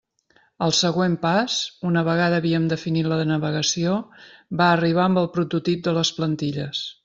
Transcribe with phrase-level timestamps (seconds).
[0.67, 1.57] El següent pas,
[1.89, 3.93] una vegada havíem definit la navegació,
[4.63, 6.87] va arribar amb el prototip de les plantilles.